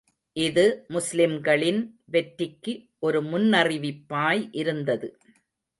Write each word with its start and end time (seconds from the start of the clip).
இது 0.35 0.63
முஸ்லிம்களின் 0.87 1.81
வெற்றிக்கு, 2.05 2.73
ஒரு 2.99 3.21
முன்னறிவிப்பாய் 3.23 4.49
இருந்தது. 4.51 5.09